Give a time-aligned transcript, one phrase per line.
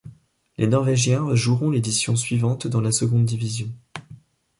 [0.57, 3.69] Les norvégiens joueront l'édition suivante dans la seconde division.